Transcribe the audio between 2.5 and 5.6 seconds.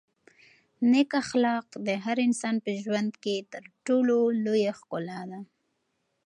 په ژوند کې تر ټولو لویه ښکلا ده.